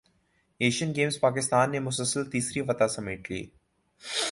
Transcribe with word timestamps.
Asian 0.57 0.93
Games 0.95 1.19
Pakistan 1.19 1.71
نے 1.71 1.79
مسلسل 1.79 2.29
تیسری 2.29 2.63
فتح 2.63 2.87
سمیٹ 2.87 3.31
لی 3.31 3.45